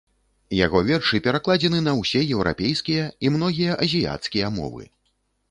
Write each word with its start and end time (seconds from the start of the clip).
Яго 0.59 0.79
вершы 0.87 1.19
перакладзены 1.27 1.81
на 1.89 1.93
ўсе 1.99 2.23
еўрапейскія 2.39 3.05
і 3.27 3.33
многія 3.37 3.79
азіяцкія 3.87 4.53
мовы. 4.59 4.83